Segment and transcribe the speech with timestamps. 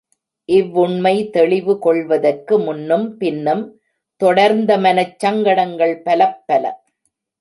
[0.49, 3.63] இவ்வுண்மை தெளிவு கொள்வதற்கு முன்னும் பின்னும்
[4.21, 6.63] தொடர்ந்த மனச் சங்கடங்கள் பலப்பல!